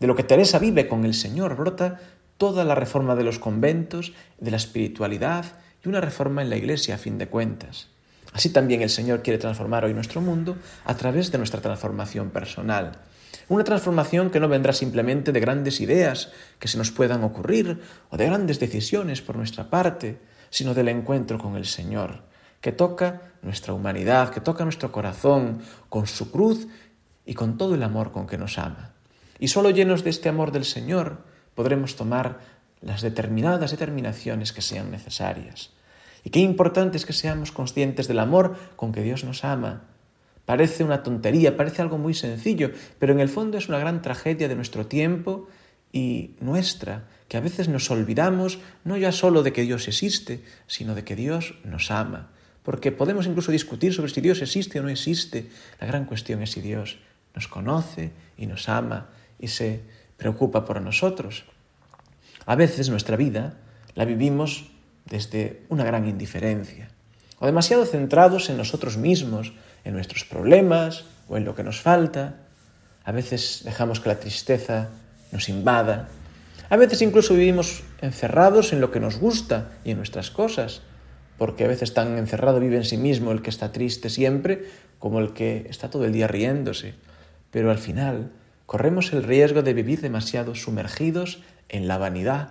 De 0.00 0.06
lo 0.06 0.14
que 0.14 0.24
Teresa 0.24 0.58
vive 0.58 0.88
con 0.88 1.04
el 1.04 1.14
Señor 1.14 1.56
brota 1.56 2.00
toda 2.36 2.64
la 2.64 2.74
reforma 2.74 3.16
de 3.16 3.24
los 3.24 3.38
conventos, 3.38 4.12
de 4.38 4.50
la 4.50 4.56
espiritualidad 4.58 5.44
y 5.84 5.88
una 5.88 6.00
reforma 6.00 6.42
en 6.42 6.50
la 6.50 6.56
Iglesia 6.56 6.96
a 6.96 6.98
fin 6.98 7.16
de 7.18 7.28
cuentas. 7.28 7.88
Así 8.36 8.50
también 8.50 8.82
el 8.82 8.90
Señor 8.90 9.22
quiere 9.22 9.38
transformar 9.38 9.86
hoy 9.86 9.94
nuestro 9.94 10.20
mundo 10.20 10.58
a 10.84 10.94
través 10.94 11.32
de 11.32 11.38
nuestra 11.38 11.62
transformación 11.62 12.28
personal. 12.28 12.92
Una 13.48 13.64
transformación 13.64 14.28
que 14.28 14.40
no 14.40 14.46
vendrá 14.46 14.74
simplemente 14.74 15.32
de 15.32 15.40
grandes 15.40 15.80
ideas 15.80 16.30
que 16.58 16.68
se 16.68 16.76
nos 16.76 16.90
puedan 16.90 17.24
ocurrir 17.24 17.80
o 18.10 18.18
de 18.18 18.26
grandes 18.26 18.60
decisiones 18.60 19.22
por 19.22 19.36
nuestra 19.36 19.70
parte, 19.70 20.18
sino 20.50 20.74
del 20.74 20.88
encuentro 20.88 21.38
con 21.38 21.56
el 21.56 21.64
Señor, 21.64 22.24
que 22.60 22.72
toca 22.72 23.22
nuestra 23.40 23.72
humanidad, 23.72 24.28
que 24.28 24.42
toca 24.42 24.64
nuestro 24.64 24.92
corazón 24.92 25.62
con 25.88 26.06
su 26.06 26.30
cruz 26.30 26.68
y 27.24 27.32
con 27.32 27.56
todo 27.56 27.74
el 27.74 27.82
amor 27.82 28.12
con 28.12 28.26
que 28.26 28.36
nos 28.36 28.58
ama. 28.58 28.92
Y 29.38 29.48
solo 29.48 29.70
llenos 29.70 30.04
de 30.04 30.10
este 30.10 30.28
amor 30.28 30.52
del 30.52 30.66
Señor 30.66 31.24
podremos 31.54 31.96
tomar 31.96 32.40
las 32.82 33.00
determinadas 33.00 33.70
determinaciones 33.70 34.52
que 34.52 34.60
sean 34.60 34.90
necesarias. 34.90 35.70
Y 36.26 36.30
qué 36.30 36.40
importante 36.40 36.96
es 36.96 37.06
que 37.06 37.12
seamos 37.12 37.52
conscientes 37.52 38.08
del 38.08 38.18
amor 38.18 38.56
con 38.74 38.90
que 38.90 39.00
Dios 39.00 39.22
nos 39.22 39.44
ama. 39.44 39.84
Parece 40.44 40.82
una 40.82 41.04
tontería, 41.04 41.56
parece 41.56 41.82
algo 41.82 41.98
muy 41.98 42.14
sencillo, 42.14 42.72
pero 42.98 43.12
en 43.12 43.20
el 43.20 43.28
fondo 43.28 43.58
es 43.58 43.68
una 43.68 43.78
gran 43.78 44.02
tragedia 44.02 44.48
de 44.48 44.56
nuestro 44.56 44.88
tiempo 44.88 45.46
y 45.92 46.34
nuestra, 46.40 47.04
que 47.28 47.36
a 47.36 47.40
veces 47.40 47.68
nos 47.68 47.92
olvidamos 47.92 48.58
no 48.82 48.96
ya 48.96 49.12
solo 49.12 49.44
de 49.44 49.52
que 49.52 49.62
Dios 49.62 49.86
existe, 49.86 50.42
sino 50.66 50.96
de 50.96 51.04
que 51.04 51.14
Dios 51.14 51.60
nos 51.62 51.92
ama. 51.92 52.32
Porque 52.64 52.90
podemos 52.90 53.28
incluso 53.28 53.52
discutir 53.52 53.94
sobre 53.94 54.10
si 54.10 54.20
Dios 54.20 54.42
existe 54.42 54.80
o 54.80 54.82
no 54.82 54.88
existe. 54.88 55.48
La 55.78 55.86
gran 55.86 56.06
cuestión 56.06 56.42
es 56.42 56.50
si 56.50 56.60
Dios 56.60 56.98
nos 57.36 57.46
conoce 57.46 58.10
y 58.36 58.46
nos 58.46 58.68
ama 58.68 59.10
y 59.38 59.46
se 59.46 59.82
preocupa 60.16 60.64
por 60.64 60.82
nosotros. 60.82 61.44
A 62.46 62.56
veces 62.56 62.90
nuestra 62.90 63.16
vida 63.16 63.60
la 63.94 64.04
vivimos 64.04 64.72
desde 65.06 65.62
una 65.68 65.84
gran 65.84 66.06
indiferencia 66.06 66.88
o 67.38 67.46
demasiado 67.46 67.84
centrados 67.84 68.48
en 68.48 68.56
nosotros 68.56 68.96
mismos, 68.96 69.52
en 69.84 69.94
nuestros 69.94 70.24
problemas 70.24 71.04
o 71.28 71.36
en 71.36 71.44
lo 71.44 71.54
que 71.54 71.62
nos 71.62 71.80
falta. 71.80 72.36
A 73.04 73.12
veces 73.12 73.62
dejamos 73.64 74.00
que 74.00 74.08
la 74.08 74.20
tristeza 74.20 74.88
nos 75.32 75.48
invada. 75.48 76.08
A 76.68 76.76
veces 76.76 77.02
incluso 77.02 77.34
vivimos 77.34 77.82
encerrados 78.00 78.72
en 78.72 78.80
lo 78.80 78.90
que 78.90 79.00
nos 79.00 79.18
gusta 79.18 79.70
y 79.84 79.92
en 79.92 79.98
nuestras 79.98 80.30
cosas, 80.30 80.82
porque 81.38 81.64
a 81.64 81.68
veces 81.68 81.94
tan 81.94 82.18
encerrado 82.18 82.58
vive 82.58 82.76
en 82.76 82.84
sí 82.84 82.96
mismo 82.96 83.30
el 83.32 83.42
que 83.42 83.50
está 83.50 83.70
triste 83.70 84.08
siempre 84.08 84.64
como 84.98 85.20
el 85.20 85.34
que 85.34 85.66
está 85.68 85.90
todo 85.90 86.06
el 86.06 86.12
día 86.12 86.26
riéndose. 86.26 86.94
Pero 87.50 87.70
al 87.70 87.78
final 87.78 88.32
corremos 88.64 89.12
el 89.12 89.22
riesgo 89.22 89.62
de 89.62 89.74
vivir 89.74 90.00
demasiado 90.00 90.54
sumergidos 90.54 91.42
en 91.68 91.86
la 91.86 91.98
vanidad. 91.98 92.48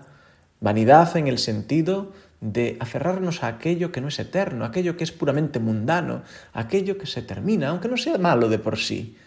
Vanidad 0.62 1.18
en 1.18 1.28
el 1.28 1.40
sentido 1.40 2.14
de 2.42 2.78
aferrarnos 2.80 3.44
a 3.44 3.48
aquello 3.48 3.92
que 3.92 4.02
no 4.02 4.10
es 4.10 4.20
eterno, 4.20 4.66
aquello 4.66 4.98
que 4.98 5.04
es 5.04 5.12
puramente 5.12 5.60
mundano, 5.60 6.24
aquello 6.54 6.98
que 6.98 7.08
se 7.08 7.22
termina, 7.22 7.70
aunque 7.70 7.88
no 7.88 7.98
sea 7.98 8.18
malo 8.18 8.50
de 8.50 8.60
por 8.60 8.78
sí, 8.78 9.18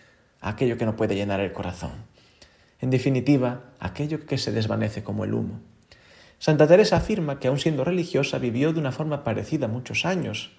aquello 0.40 0.76
que 0.76 0.86
no 0.86 0.96
puede 0.96 1.14
llenar 1.14 1.40
el 1.40 1.52
corazón. 1.52 1.92
en 2.80 2.90
definitiva, 2.90 3.64
aquello 3.80 4.24
que 4.24 4.38
se 4.38 4.52
desvanece 4.52 5.02
como 5.02 5.24
el 5.24 5.34
humo. 5.34 5.58
Santa 6.38 6.68
Teresa 6.68 6.98
afirma 6.98 7.40
que 7.40 7.48
aun 7.48 7.58
siendo 7.58 7.82
religiosa 7.82 8.38
vivió 8.38 8.72
de 8.72 8.78
una 8.78 8.92
forma 8.92 9.24
parecida 9.24 9.66
muchos 9.66 10.04
años, 10.04 10.52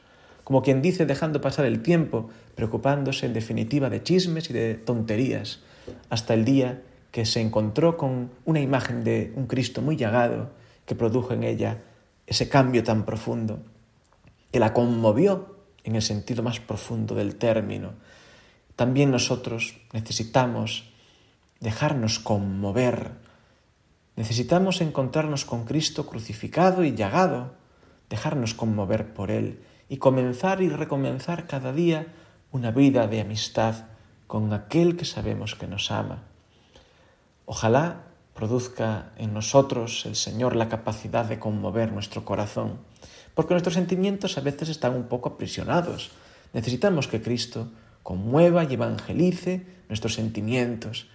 como 0.44 0.62
quien 0.62 0.82
dice 0.82 1.06
dejando 1.06 1.39
pasar 1.39 1.65
el 1.65 1.82
tiempo, 1.82 2.29
preocupándose 2.56 3.25
en 3.25 3.34
definitiva 3.34 3.89
de 3.89 4.03
chismes 4.03 4.50
y 4.50 4.53
de 4.53 4.74
tonterías, 4.75 5.62
hasta 6.10 6.34
el 6.34 6.44
día 6.44 6.82
que 7.12 7.25
se 7.25 7.39
encontró 7.39 7.96
con 7.96 8.32
una 8.44 8.60
imagen 8.60 9.06
de 9.06 9.32
un 9.36 9.48
Cristo 9.48 9.82
muy 9.82 9.96
llagado 9.96 10.50
que 10.86 10.96
produjo 10.96 11.34
en 11.34 11.44
ella 11.44 11.77
ese 12.29 12.48
cambio 12.48 12.83
tan 12.83 13.05
profundo, 13.05 13.59
que 14.51 14.59
la 14.59 14.71
conmovió 14.71 15.57
en 15.83 15.95
el 15.95 16.03
sentido 16.03 16.43
más 16.43 16.59
profundo 16.59 17.15
del 17.15 17.36
término. 17.36 17.93
También 18.75 19.09
nosotros 19.09 19.81
necesitamos 19.93 20.93
dejarnos 21.59 22.19
conmover, 22.19 23.13
necesitamos 24.15 24.79
encontrarnos 24.81 25.43
con 25.43 25.65
Cristo 25.65 26.05
crucificado 26.05 26.83
y 26.83 26.93
llagado, 26.93 27.55
dejarnos 28.09 28.53
conmover 28.53 29.12
por 29.13 29.31
Él 29.31 29.63
y 29.89 29.98
comenzar 29.98 30.62
y 30.62 30.69
recomenzar 30.69 31.48
cada 31.48 31.74
día 31.74 32.13
una 32.51 32.69
vida 32.69 33.07
de 33.07 33.21
amistad 33.21 33.86
con 34.27 34.53
aquel 34.53 34.95
que 34.95 35.05
sabemos 35.05 35.55
que 35.55 35.65
nos 35.65 35.89
ama. 35.89 36.25
Ojalá 37.48 38.03
produzca 38.39 39.12
en 39.17 39.34
nosotros 39.34 40.05
el 40.05 40.15
Señor 40.15 40.55
la 40.55 40.69
capacidad 40.69 41.25
de 41.25 41.39
conmover 41.39 41.91
nuestro 41.91 42.24
corazón, 42.24 42.77
porque 43.36 43.53
nuestros 43.53 43.74
sentimientos 43.74 44.38
a 44.38 44.41
veces 44.41 44.70
están 44.70 44.96
un 44.96 45.09
poco 45.09 45.27
aprisionados. 45.27 46.11
Necesitamos 46.53 47.09
que 47.09 47.22
Cristo 47.22 47.70
conmueva 48.01 48.64
y 48.64 48.75
evangelice 48.75 49.66
nuestros 49.90 50.14
sentimientos. 50.14 51.09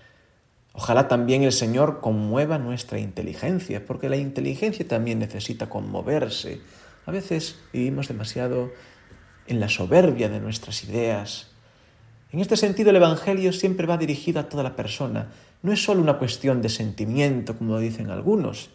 Ojalá 0.75 1.09
también 1.09 1.43
el 1.45 1.53
Señor 1.53 2.03
conmueva 2.03 2.59
nuestra 2.59 2.99
inteligencia, 2.99 3.87
porque 3.87 4.11
la 4.11 4.19
inteligencia 4.19 4.87
también 4.87 5.19
necesita 5.19 5.71
conmoverse. 5.71 6.61
A 7.07 7.11
veces 7.11 7.57
vivimos 7.73 8.07
demasiado 8.07 8.71
en 9.47 9.61
la 9.61 9.71
soberbia 9.71 10.29
de 10.29 10.41
nuestras 10.41 10.85
ideas. 10.85 11.47
En 12.33 12.41
este 12.41 12.59
sentido, 12.59 12.91
el 12.91 12.97
Evangelio 12.97 13.51
siempre 13.55 13.87
va 13.87 13.97
dirigido 13.97 14.41
a 14.41 14.49
toda 14.51 14.63
la 14.63 14.77
persona, 14.77 15.29
no 15.65 15.73
es 15.73 15.83
solo 15.83 16.03
una 16.03 16.19
cuestión 16.19 16.61
de 16.61 16.69
sentimiento, 16.69 17.57
como 17.57 17.79
dicen 17.79 18.11
algunos. 18.11 18.69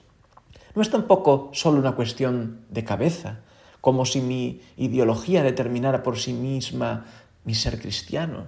No 0.73 0.81
es 0.81 0.89
tampoco 0.89 1.51
solo 1.53 1.77
una 1.77 1.91
cuestión 1.91 2.61
de 2.71 2.83
cabeza, 2.83 3.41
como 3.79 4.05
si 4.05 4.21
mi 4.21 4.61
ideología 4.75 5.43
determinara 5.43 6.01
por 6.01 6.17
sí 6.17 6.33
misma 6.33 7.05
mi 7.45 7.53
ser 7.53 7.79
cristiano. 7.79 8.47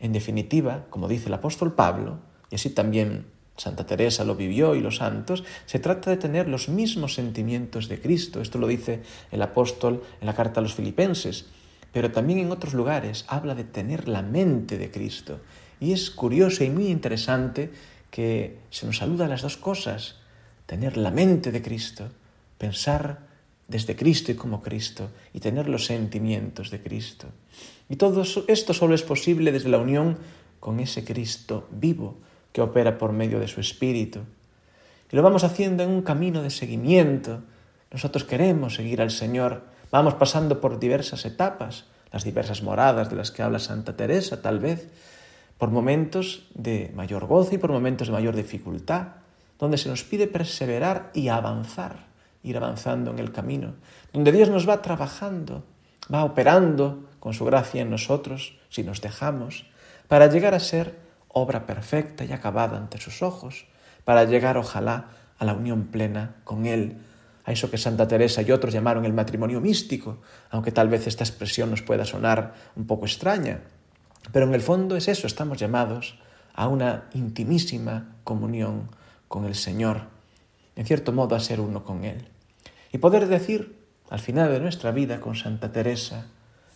En 0.00 0.12
definitiva, 0.12 0.86
como 0.90 1.06
dice 1.06 1.28
el 1.28 1.34
apóstol 1.34 1.72
Pablo, 1.74 2.18
y 2.50 2.56
así 2.56 2.68
también 2.68 3.26
Santa 3.56 3.86
Teresa 3.86 4.24
lo 4.24 4.34
vivió 4.34 4.74
y 4.74 4.80
los 4.80 4.96
santos, 4.96 5.44
se 5.66 5.78
trata 5.78 6.10
de 6.10 6.16
tener 6.16 6.48
los 6.48 6.68
mismos 6.68 7.14
sentimientos 7.14 7.88
de 7.88 8.00
Cristo. 8.00 8.40
Esto 8.40 8.58
lo 8.58 8.66
dice 8.66 9.02
el 9.30 9.40
apóstol 9.40 10.02
en 10.20 10.26
la 10.26 10.34
carta 10.34 10.58
a 10.58 10.64
los 10.64 10.74
filipenses, 10.74 11.46
pero 11.92 12.10
también 12.10 12.40
en 12.40 12.50
otros 12.50 12.74
lugares 12.74 13.24
habla 13.28 13.54
de 13.54 13.62
tener 13.62 14.08
la 14.08 14.22
mente 14.22 14.78
de 14.78 14.90
Cristo. 14.90 15.38
Y 15.82 15.92
es 15.92 16.12
curioso 16.12 16.62
y 16.62 16.70
muy 16.70 16.86
interesante 16.86 17.72
que 18.08 18.60
se 18.70 18.86
nos 18.86 18.98
saluda 18.98 19.26
las 19.26 19.42
dos 19.42 19.56
cosas, 19.56 20.14
tener 20.64 20.96
la 20.96 21.10
mente 21.10 21.50
de 21.50 21.60
Cristo, 21.60 22.04
pensar 22.56 23.26
desde 23.66 23.96
Cristo 23.96 24.30
y 24.30 24.36
como 24.36 24.62
Cristo, 24.62 25.10
y 25.34 25.40
tener 25.40 25.68
los 25.68 25.86
sentimientos 25.86 26.70
de 26.70 26.80
Cristo. 26.80 27.26
Y 27.88 27.96
todo 27.96 28.22
esto 28.46 28.74
solo 28.74 28.94
es 28.94 29.02
posible 29.02 29.50
desde 29.50 29.70
la 29.70 29.78
unión 29.78 30.18
con 30.60 30.78
ese 30.78 31.04
Cristo 31.04 31.66
vivo 31.72 32.16
que 32.52 32.62
opera 32.62 32.96
por 32.96 33.10
medio 33.10 33.40
de 33.40 33.48
su 33.48 33.60
Espíritu. 33.60 34.20
Y 35.10 35.16
lo 35.16 35.22
vamos 35.24 35.42
haciendo 35.42 35.82
en 35.82 35.90
un 35.90 36.02
camino 36.02 36.42
de 36.42 36.50
seguimiento. 36.50 37.42
Nosotros 37.90 38.22
queremos 38.22 38.76
seguir 38.76 39.02
al 39.02 39.10
Señor, 39.10 39.64
vamos 39.90 40.14
pasando 40.14 40.60
por 40.60 40.78
diversas 40.78 41.24
etapas, 41.24 41.86
las 42.12 42.22
diversas 42.22 42.62
moradas 42.62 43.10
de 43.10 43.16
las 43.16 43.32
que 43.32 43.42
habla 43.42 43.58
Santa 43.58 43.96
Teresa, 43.96 44.42
tal 44.42 44.60
vez, 44.60 44.86
por 45.62 45.70
momentos 45.70 46.48
de 46.54 46.90
mayor 46.92 47.26
gozo 47.26 47.54
y 47.54 47.58
por 47.58 47.70
momentos 47.70 48.08
de 48.08 48.12
mayor 48.12 48.34
dificultad, 48.34 49.22
donde 49.60 49.78
se 49.78 49.88
nos 49.88 50.02
pide 50.02 50.26
perseverar 50.26 51.12
y 51.14 51.28
avanzar, 51.28 52.06
ir 52.42 52.56
avanzando 52.56 53.12
en 53.12 53.20
el 53.20 53.30
camino, 53.30 53.74
donde 54.12 54.32
Dios 54.32 54.48
nos 54.48 54.68
va 54.68 54.82
trabajando, 54.82 55.62
va 56.12 56.24
operando 56.24 57.04
con 57.20 57.32
su 57.32 57.44
gracia 57.44 57.80
en 57.80 57.90
nosotros, 57.90 58.58
si 58.70 58.82
nos 58.82 59.00
dejamos, 59.02 59.70
para 60.08 60.26
llegar 60.26 60.52
a 60.54 60.58
ser 60.58 60.98
obra 61.28 61.64
perfecta 61.64 62.24
y 62.24 62.32
acabada 62.32 62.76
ante 62.76 62.98
sus 62.98 63.22
ojos, 63.22 63.66
para 64.02 64.24
llegar 64.24 64.58
ojalá 64.58 65.10
a 65.38 65.44
la 65.44 65.54
unión 65.54 65.84
plena 65.92 66.34
con 66.42 66.66
Él, 66.66 66.96
a 67.44 67.52
eso 67.52 67.70
que 67.70 67.78
Santa 67.78 68.08
Teresa 68.08 68.42
y 68.42 68.50
otros 68.50 68.74
llamaron 68.74 69.04
el 69.04 69.12
matrimonio 69.12 69.60
místico, 69.60 70.22
aunque 70.50 70.72
tal 70.72 70.88
vez 70.88 71.06
esta 71.06 71.22
expresión 71.22 71.70
nos 71.70 71.82
pueda 71.82 72.04
sonar 72.04 72.52
un 72.74 72.84
poco 72.84 73.06
extraña, 73.06 73.60
pero 74.30 74.46
en 74.46 74.54
el 74.54 74.62
fondo 74.62 74.96
es 74.96 75.08
eso, 75.08 75.26
estamos 75.26 75.58
llamados 75.58 76.18
a 76.54 76.68
una 76.68 77.04
intimísima 77.14 78.14
comunión 78.24 78.90
con 79.28 79.46
el 79.46 79.54
Señor, 79.54 80.02
en 80.76 80.86
cierto 80.86 81.12
modo 81.12 81.34
a 81.34 81.40
ser 81.40 81.60
uno 81.60 81.84
con 81.84 82.04
Él. 82.04 82.28
Y 82.92 82.98
poder 82.98 83.26
decir 83.26 83.82
al 84.10 84.20
final 84.20 84.52
de 84.52 84.60
nuestra 84.60 84.92
vida 84.92 85.20
con 85.20 85.34
Santa 85.34 85.72
Teresa, 85.72 86.26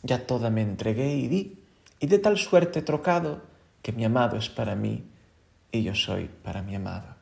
ya 0.02 0.26
toda 0.26 0.48
me 0.48 0.62
entregué 0.62 1.14
y 1.16 1.28
di, 1.28 1.58
y 2.00 2.06
de 2.06 2.18
tal 2.18 2.38
suerte 2.38 2.80
trocado 2.82 3.42
que 3.82 3.92
mi 3.92 4.04
amado 4.04 4.36
es 4.36 4.48
para 4.48 4.74
mí 4.74 5.04
y 5.70 5.82
yo 5.82 5.94
soy 5.94 6.30
para 6.42 6.62
mi 6.62 6.74
amado. 6.74 7.14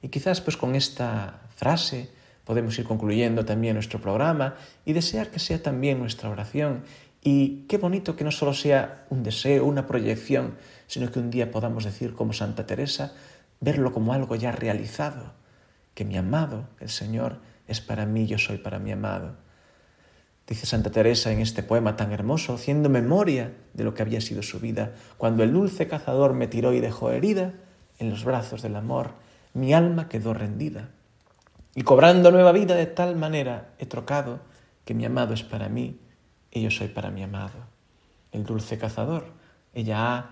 Y 0.00 0.08
quizás 0.08 0.40
pues 0.40 0.56
con 0.56 0.74
esta 0.74 1.42
frase 1.56 2.10
podemos 2.44 2.78
ir 2.78 2.84
concluyendo 2.84 3.44
también 3.44 3.74
nuestro 3.74 4.00
programa 4.00 4.56
y 4.84 4.92
desear 4.92 5.30
que 5.30 5.38
sea 5.38 5.62
también 5.62 5.98
nuestra 5.98 6.30
oración 6.30 6.84
y 7.24 7.64
qué 7.68 7.78
bonito 7.78 8.16
que 8.16 8.22
no 8.22 8.30
solo 8.30 8.52
sea 8.52 9.06
un 9.08 9.22
deseo, 9.22 9.64
una 9.64 9.86
proyección, 9.86 10.56
sino 10.86 11.10
que 11.10 11.18
un 11.18 11.30
día 11.30 11.50
podamos 11.50 11.84
decir 11.84 12.14
como 12.14 12.34
Santa 12.34 12.66
Teresa, 12.66 13.14
verlo 13.60 13.92
como 13.92 14.12
algo 14.12 14.36
ya 14.36 14.52
realizado, 14.52 15.32
que 15.94 16.04
mi 16.04 16.18
amado, 16.18 16.68
el 16.80 16.90
Señor, 16.90 17.38
es 17.66 17.80
para 17.80 18.04
mí, 18.04 18.26
yo 18.26 18.36
soy 18.36 18.58
para 18.58 18.78
mi 18.78 18.92
amado. 18.92 19.36
Dice 20.46 20.66
Santa 20.66 20.90
Teresa 20.90 21.32
en 21.32 21.40
este 21.40 21.62
poema 21.62 21.96
tan 21.96 22.12
hermoso, 22.12 22.52
haciendo 22.52 22.90
memoria 22.90 23.54
de 23.72 23.84
lo 23.84 23.94
que 23.94 24.02
había 24.02 24.20
sido 24.20 24.42
su 24.42 24.60
vida, 24.60 24.92
cuando 25.16 25.42
el 25.42 25.52
dulce 25.54 25.88
cazador 25.88 26.34
me 26.34 26.46
tiró 26.46 26.74
y 26.74 26.80
dejó 26.80 27.10
herida, 27.10 27.54
en 27.98 28.10
los 28.10 28.24
brazos 28.24 28.60
del 28.60 28.76
amor, 28.76 29.12
mi 29.54 29.72
alma 29.72 30.10
quedó 30.10 30.34
rendida. 30.34 30.90
Y 31.74 31.82
cobrando 31.82 32.30
nueva 32.30 32.52
vida 32.52 32.74
de 32.74 32.86
tal 32.86 33.16
manera 33.16 33.70
he 33.78 33.86
trocado 33.86 34.40
que 34.84 34.92
mi 34.92 35.06
amado 35.06 35.32
es 35.32 35.42
para 35.42 35.70
mí, 35.70 35.98
yo 36.62 36.70
soy 36.70 36.88
para 36.88 37.10
mi 37.10 37.22
amado. 37.22 37.66
El 38.32 38.44
dulce 38.44 38.78
cazador, 38.78 39.26
ella 39.74 40.16
ha 40.16 40.30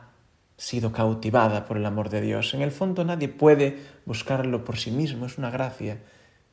sido 0.57 0.93
cautivada 0.93 1.65
por 1.65 1.77
el 1.77 1.87
amor 1.87 2.09
de 2.09 2.21
Dios. 2.21 2.55
En 2.55 2.63
el 2.63 2.71
fondo 2.71 3.05
nadie 3.05 3.29
puede 3.29 3.83
buscarlo 4.07 4.65
por 4.65 4.79
sí 4.79 4.91
mismo, 4.91 5.27
es 5.27 5.39
una 5.39 5.51
gracia, 5.51 5.99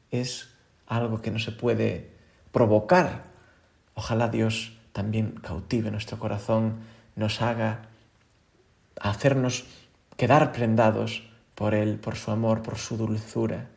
es 0.10 0.50
algo 0.88 1.22
que 1.22 1.32
no 1.32 1.40
se 1.40 1.52
puede 1.52 2.10
provocar. 2.52 3.26
Ojalá 3.94 4.30
Dios 4.30 4.74
también 4.92 5.32
cautive 5.42 5.92
nuestro 5.92 6.18
corazón, 6.18 6.80
nos 7.16 7.42
haga 7.42 7.90
hacernos 9.00 9.66
quedar 10.18 10.52
prendados 10.52 11.24
por 11.54 11.74
Él, 11.74 12.00
por 12.00 12.16
su 12.16 12.32
amor, 12.32 12.64
por 12.64 12.78
su 12.78 12.98
dulzura. 12.98 13.68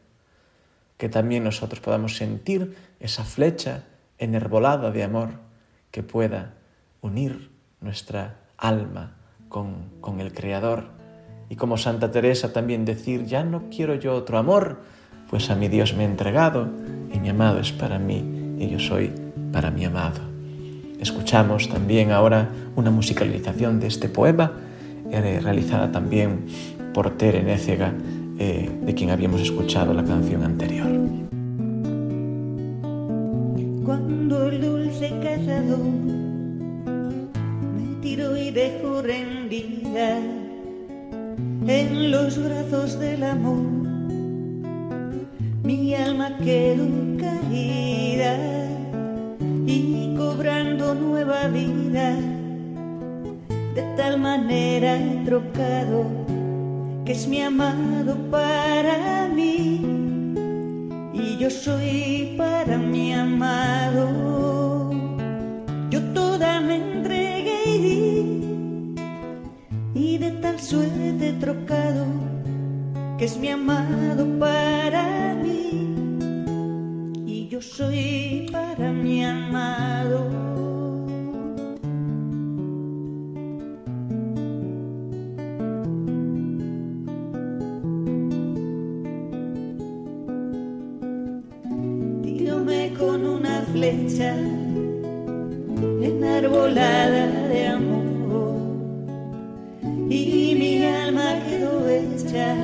Que 0.96 1.08
también 1.08 1.44
nosotros 1.44 1.80
podamos 1.80 2.16
sentir 2.16 2.76
esa 3.00 3.24
flecha 3.24 3.84
enervolada 4.18 4.90
de 4.90 5.02
amor 5.02 5.51
que 5.92 6.02
pueda 6.02 6.54
unir 7.00 7.52
nuestra 7.80 8.40
alma 8.58 9.14
con, 9.48 9.90
con 10.00 10.20
el 10.20 10.32
Creador. 10.32 10.86
Y 11.48 11.56
como 11.56 11.76
Santa 11.76 12.10
Teresa 12.10 12.52
también 12.52 12.84
decir, 12.84 13.26
ya 13.26 13.44
no 13.44 13.68
quiero 13.70 13.94
yo 13.94 14.14
otro 14.14 14.38
amor, 14.38 14.80
pues 15.30 15.50
a 15.50 15.54
mi 15.54 15.68
Dios 15.68 15.94
me 15.94 16.02
he 16.02 16.06
entregado 16.06 16.68
y 17.12 17.20
mi 17.20 17.28
amado 17.28 17.60
es 17.60 17.72
para 17.72 17.98
mí 17.98 18.56
y 18.58 18.68
yo 18.68 18.78
soy 18.78 19.12
para 19.52 19.70
mi 19.70 19.84
amado. 19.84 20.20
Escuchamos 20.98 21.68
también 21.68 22.10
ahora 22.12 22.48
una 22.76 22.90
musicalización 22.90 23.80
de 23.80 23.88
este 23.88 24.08
poema, 24.08 24.52
eh, 25.10 25.40
realizada 25.42 25.90
también 25.90 26.46
por 26.94 27.16
Tere 27.16 27.42
Nécega, 27.42 27.92
eh, 28.38 28.70
de 28.84 28.94
quien 28.94 29.10
habíamos 29.10 29.40
escuchado 29.40 29.92
la 29.94 30.04
canción 30.04 30.44
anterior. 30.44 31.01
Dejó 38.52 39.00
rendida 39.00 40.18
en 41.66 42.10
los 42.10 42.42
brazos 42.42 42.98
del 42.98 43.24
amor, 43.24 43.64
mi 45.62 45.94
alma 45.94 46.36
quedó 46.38 46.86
caída 47.18 48.36
y 49.66 50.14
cobrando 50.16 50.94
nueva 50.94 51.48
vida, 51.48 52.14
de 53.74 53.82
tal 53.96 54.20
manera 54.20 54.96
he 54.96 55.24
trocado 55.24 56.04
que 57.06 57.12
es 57.12 57.26
mi 57.26 57.40
amado 57.40 58.16
para 58.30 59.28
mí 59.34 59.80
y 61.14 61.38
yo 61.38 61.50
soy 61.50 62.34
para 62.36 62.76
mi 62.76 63.14
amado. 63.14 64.51
Tal 70.42 70.60
suerte 70.60 71.32
trocado 71.40 72.04
que 73.16 73.24
es 73.24 73.38
mi 73.38 73.48
amado 73.48 74.26
para 74.38 75.34
mí 75.34 75.86
y 77.26 77.48
yo 77.48 77.62
soy 77.62 78.48
para 78.50 78.92
mi 78.92 79.24
amado. 79.24 80.42
flecha 93.72 94.34
enarbolada 96.02 97.41
hecha 102.32 102.54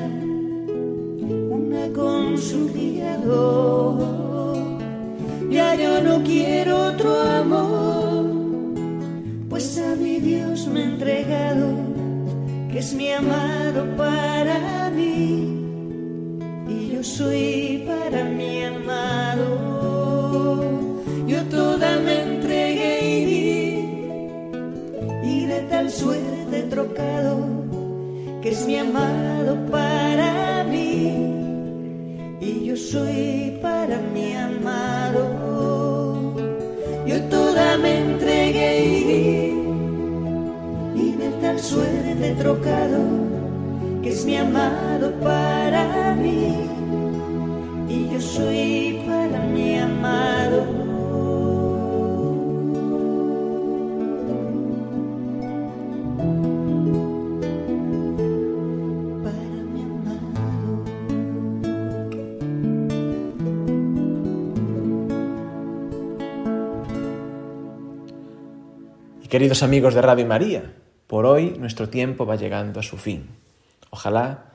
una 1.50 1.92
con 1.94 2.38
su 2.38 2.68
Ya 5.50 5.74
yo 5.74 6.00
no 6.02 6.22
quiero 6.22 6.88
otro 6.88 7.20
amor, 7.20 8.26
pues 9.48 9.78
a 9.78 9.96
mi 9.96 10.20
Dios 10.20 10.66
me 10.68 10.80
he 10.80 10.84
entregado, 10.84 11.66
que 12.70 12.78
es 12.78 12.94
mi 12.94 13.10
amado 13.10 13.84
para 13.96 14.90
mí. 14.90 15.58
Y 16.68 16.90
yo 16.92 17.02
soy 17.02 17.67
es 28.58 28.66
mi 28.66 28.76
amado 28.78 29.56
para 29.70 30.64
mí, 30.64 31.14
y 32.40 32.64
yo 32.66 32.76
soy 32.76 33.56
para 33.62 33.98
mi 34.12 34.34
amado. 34.34 35.22
Yo 37.06 37.22
toda 37.30 37.78
me 37.78 37.98
entregué 37.98 38.84
y 38.84 39.04
di, 39.10 39.32
y 41.02 41.12
de 41.12 41.28
tal 41.40 41.58
suerte 41.60 42.34
trocado, 42.38 43.00
que 44.02 44.08
es 44.10 44.24
mi 44.24 44.36
amado 44.36 45.12
para 45.20 46.16
mí, 46.16 46.56
y 47.88 48.08
yo 48.12 48.20
soy 48.20 49.04
para 49.06 49.38
mi 49.54 49.78
amado. 49.78 50.47
Queridos 69.38 69.62
amigos 69.62 69.94
de 69.94 70.02
Radio 70.02 70.26
María, 70.26 70.74
por 71.06 71.24
hoy 71.24 71.54
nuestro 71.60 71.88
tiempo 71.88 72.26
va 72.26 72.34
llegando 72.34 72.80
a 72.80 72.82
su 72.82 72.96
fin. 72.96 73.28
Ojalá 73.88 74.46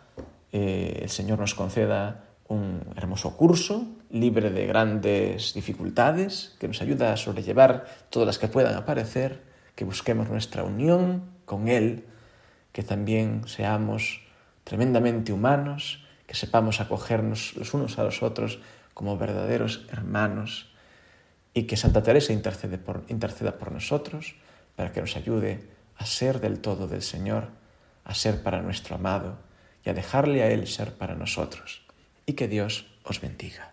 eh, 0.52 1.00
el 1.04 1.10
Señor 1.10 1.40
nos 1.40 1.56
conceda 1.56 2.26
un 2.50 2.82
hermoso 2.98 3.38
curso, 3.38 3.88
libre 4.10 4.50
de 4.50 4.66
grandes 4.68 5.54
dificultades, 5.54 6.58
que 6.60 6.68
nos 6.68 6.82
ayuda 6.82 7.14
a 7.14 7.16
sobrellevar 7.16 7.86
todas 8.10 8.28
las 8.28 8.40
que 8.40 8.50
puedan 8.50 8.76
aparecer, 8.76 9.40
que 9.76 9.86
busquemos 9.86 10.28
nuestra 10.30 10.66
unión 10.66 11.30
con 11.46 11.70
Él, 11.70 12.04
que 12.74 12.84
también 12.84 13.48
seamos 13.48 14.20
tremendamente 14.66 15.32
humanos, 15.32 16.06
que 16.28 16.36
sepamos 16.36 16.82
acogernos 16.82 17.56
los 17.56 17.74
unos 17.74 17.98
a 18.00 18.04
los 18.04 18.22
otros 18.22 18.60
como 18.94 19.18
verdaderos 19.18 19.88
hermanos 19.94 20.74
y 21.54 21.64
que 21.68 21.78
Santa 21.78 22.04
Teresa 22.04 22.34
intercede 22.34 22.78
por, 22.78 23.06
interceda 23.08 23.54
por 23.58 23.72
nosotros 23.72 24.36
para 24.76 24.92
que 24.92 25.02
nos 25.02 25.16
ayude 25.16 25.70
a 25.98 26.06
ser 26.06 26.40
del 26.40 26.60
todo 26.60 26.88
del 26.88 27.02
Señor, 27.02 27.50
a 28.04 28.14
ser 28.14 28.44
para 28.44 28.62
nuestro 28.62 28.96
amado 28.96 29.38
y 29.86 29.90
a 29.90 29.94
dejarle 29.94 30.44
a 30.44 30.52
Él 30.52 30.68
ser 30.68 30.94
para 30.94 31.16
nosotros. 31.16 31.84
Y 32.26 32.34
que 32.34 32.48
Dios 32.48 32.86
os 33.04 33.22
bendiga. 33.22 33.73